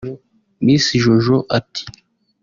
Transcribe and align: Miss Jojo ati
Miss 0.65 0.85
Jojo 1.03 1.37
ati 1.57 1.83